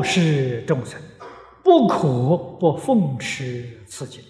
[0.00, 0.98] 莫视众生，
[1.62, 4.24] 不可不奉持此经。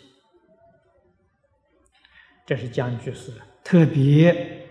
[2.45, 3.33] 这是江居士
[3.63, 4.67] 特别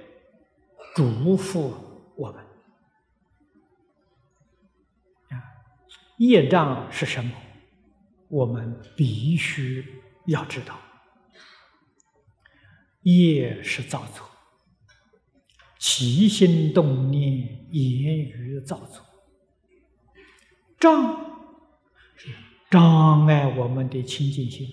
[0.94, 1.72] 嘱咐
[2.18, 2.44] 我们
[5.30, 5.40] 啊，
[6.18, 7.32] 业障是什么？
[8.28, 9.86] 我们必须
[10.26, 10.78] 要知道，
[13.04, 14.30] 业是造作，
[15.78, 17.32] 起心动念、
[17.72, 19.06] 言语造作，
[20.80, 21.44] 障
[22.16, 22.30] 是
[22.70, 24.68] 障碍我们的清净心，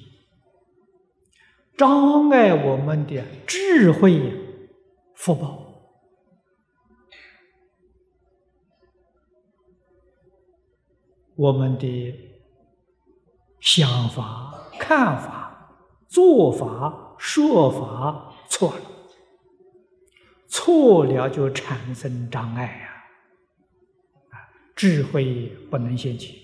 [1.77, 4.33] 障碍我们的智慧
[5.15, 5.65] 福报。
[11.35, 12.23] 我们的。
[13.59, 15.77] 想法、看法、
[16.07, 18.81] 做法、说法错了，
[20.47, 22.89] 错了就产生障碍呀！
[22.93, 22.96] 啊，
[24.77, 26.37] 智慧不能现前，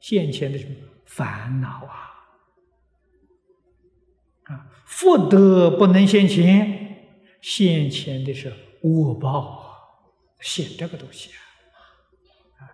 [0.00, 0.74] 现前的什么
[1.06, 2.12] 烦恼啊？
[4.42, 9.70] 啊，福德不能现前，现前的是恶报啊！
[10.40, 11.38] 现这个东西啊，
[12.58, 12.68] 啊，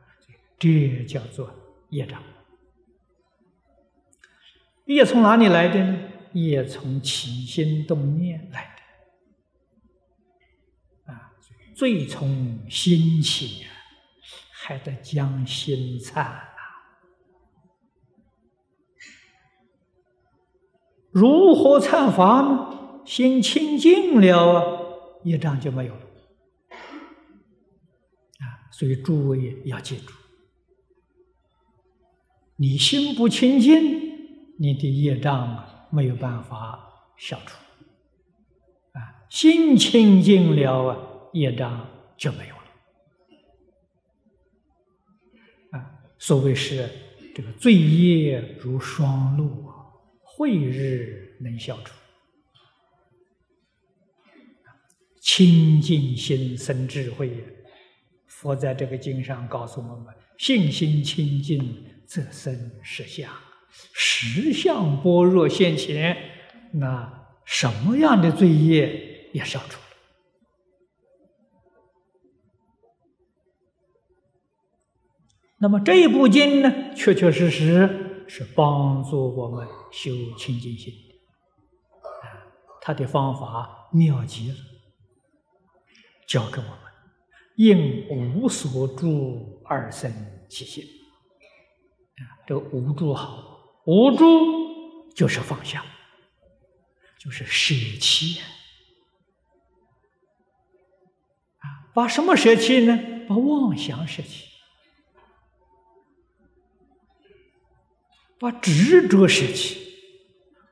[0.59, 1.55] 这叫做
[1.91, 2.23] 业障。
[4.87, 6.09] 业从哪里来的呢？
[6.33, 8.75] 业从起心动念来
[11.07, 11.33] 的，啊，
[11.75, 13.67] 最从心起
[14.73, 16.49] 呀，还得将心忏啊。
[21.11, 23.03] 如何忏法呢？
[23.05, 24.63] 心清净了啊，
[25.25, 26.01] 业障就没有了。
[28.39, 30.13] 啊，所以诸位要记住，
[32.57, 34.11] 你心不清净。
[34.59, 36.79] 你的业障没有办法
[37.17, 37.57] 消除，
[38.93, 40.97] 啊，心清净了啊，
[41.33, 42.62] 业障就没有了，
[46.23, 46.89] 所谓是
[47.35, 49.69] 这个罪业如霜露，
[50.21, 51.93] 慧日能消除，
[55.21, 57.33] 清净心生智慧。
[58.29, 63.29] 佛在这个经上告诉我们：信心清净，则生实相。
[63.93, 66.17] 实相般若现前，
[66.73, 69.81] 那什么样的罪业也消除
[75.63, 81.15] 那么这一部经呢，确确实实是帮助我们修清净心的。
[82.81, 84.57] 他的方法妙极了，
[86.27, 86.77] 教给我们：
[87.55, 90.13] 应无所住而生
[90.49, 90.83] 其心。
[92.17, 93.51] 啊，这个无住好。
[93.85, 95.85] 无助就是放下，
[97.21, 98.41] 就是舍弃
[101.59, 101.87] 啊！
[101.95, 102.99] 把什么舍弃呢？
[103.29, 104.49] 把妄想舍弃，
[108.43, 109.79] 把执着舍弃，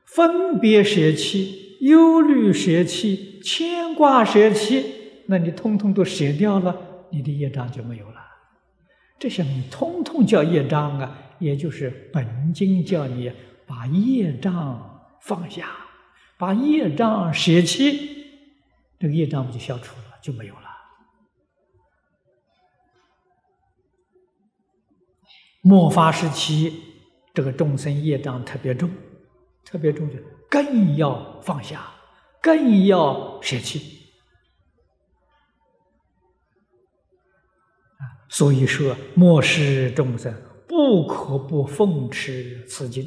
[0.05, 4.93] 分别舍弃，忧虑舍弃，牵挂舍弃，
[5.27, 8.21] 那你通通都舍掉了，你的业障就没有了。
[9.17, 11.17] 这些你通通叫业障啊！
[11.39, 13.31] 也就是本经叫你
[13.65, 15.71] 把业障放下，
[16.37, 18.25] 把业障舍弃，
[18.99, 20.61] 这个业障不就消除了，就没有了。
[25.61, 26.73] 末法时期，
[27.33, 28.89] 这个众生业障特别重，
[29.63, 30.17] 特别重就
[30.49, 31.91] 更要放下，
[32.41, 33.79] 更要舍弃。
[37.97, 40.33] 啊，所以说末世众生。
[40.67, 43.03] 不可不奉持此经，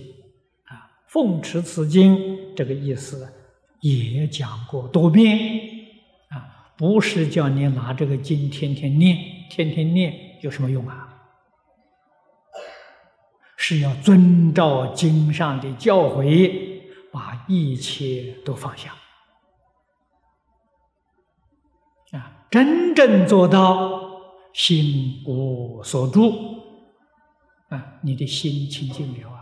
[0.64, 3.26] 啊，奉持此经这个意思
[3.80, 5.38] 也讲过多遍，
[6.28, 9.16] 啊，不是叫你拿这个经天天念，
[9.48, 11.13] 天天念有什么用啊？
[13.66, 18.94] 是要遵照经上的教诲，把一切都放下，
[22.12, 24.20] 啊，真正做到
[24.52, 26.34] 心无所住。
[27.70, 29.40] 啊，你的心清净了啊！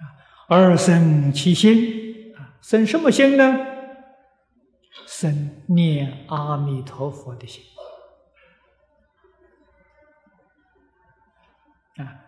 [0.00, 0.02] 啊，
[0.48, 3.56] 二生其心啊，生什么心呢？
[5.06, 7.62] 生念阿弥陀佛的心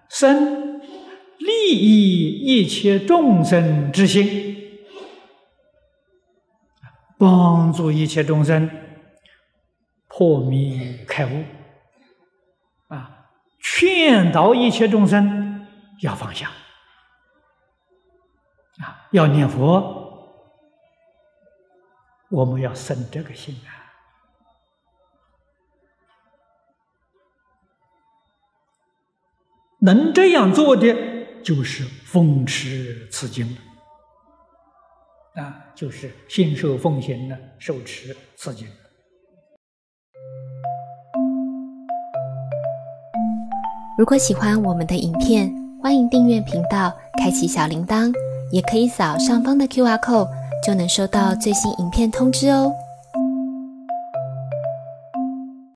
[0.08, 0.80] 生
[1.38, 4.78] 利益一切众生之心
[7.18, 8.70] 帮助一切众生
[10.08, 11.44] 破迷开悟。
[12.88, 13.10] 啊
[13.60, 15.66] 劝导一切众生
[16.02, 16.50] 要放下
[18.78, 20.38] 啊，要念佛，
[22.28, 23.73] 我们要生这个心啊。
[29.84, 30.96] 能这样做的，
[31.42, 33.46] 就是奉持此经
[35.36, 38.66] 了，啊，就是信受奉行的受持此经。
[43.98, 45.52] 如果喜欢我们的影片，
[45.82, 48.10] 欢迎订阅频道，开启小铃铛，
[48.50, 50.31] 也可以扫上方的 Q R code，
[50.66, 52.72] 就能收到最新影片通知哦。